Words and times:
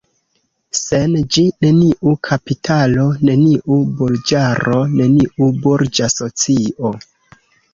Sen 0.77 1.11
ĝi, 1.35 1.43
neniu 1.65 2.13
kapitalo, 2.29 3.05
neniu 3.29 3.77
burĝaro, 4.01 4.81
neniu 4.95 5.51
burĝa 5.67 6.09
socio. 6.17 6.95